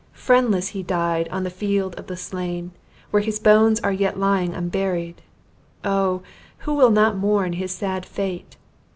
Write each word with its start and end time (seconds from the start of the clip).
Friendless 0.13 0.69
he 0.69 0.81
died 0.81 1.29
on 1.29 1.43
the 1.43 1.51
field 1.51 1.93
of 1.99 2.07
the 2.07 2.17
slain, 2.17 2.71
where 3.11 3.21
his 3.21 3.37
bones 3.37 3.79
are 3.81 3.91
yet 3.91 4.17
lying 4.17 4.55
unburied! 4.55 5.21
Oh, 5.83 6.23
who 6.57 6.73
will 6.73 6.89
not 6.89 7.17
mourn 7.17 7.53
his 7.53 7.71
sad 7.71 8.03
fate? 8.03 8.57